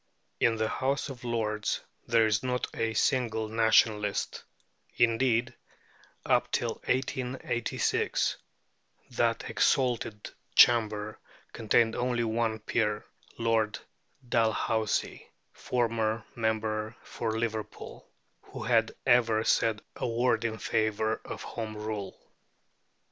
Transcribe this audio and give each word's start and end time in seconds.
In 0.39 0.55
the 0.55 0.67
House 0.67 1.09
of 1.09 1.23
Lords 1.23 1.79
there 2.07 2.25
is 2.25 2.41
not 2.41 2.65
a 2.73 2.95
single 2.95 3.47
Nationalist; 3.47 4.43
indeed, 4.95 5.53
up 6.25 6.51
till 6.51 6.81
1886, 6.85 8.37
that 9.11 9.47
exalted 9.47 10.31
chamber 10.55 11.19
contained 11.53 11.95
only 11.95 12.23
one 12.23 12.57
peer, 12.57 13.05
Lord 13.37 13.77
Dalhousie 14.27 15.27
(formerly 15.53 16.23
member 16.33 16.95
for 17.03 17.37
Liverpool), 17.37 18.07
who 18.41 18.63
had 18.63 18.95
ever 19.05 19.43
said 19.43 19.83
a 19.95 20.07
word 20.07 20.43
in 20.45 20.57
favour 20.57 21.21
of 21.23 21.43
Home 21.43 21.77
Rule. 21.77 22.19